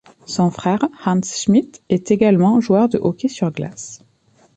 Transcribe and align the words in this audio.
Son 0.25 0.49
frère 0.49 0.79
Hans 1.05 1.21
Schmid 1.23 1.77
est 1.89 2.09
également 2.09 2.59
joueur 2.59 2.89
de 2.89 2.97
hockey 2.97 3.27
sur 3.27 3.51
glace. 3.51 3.99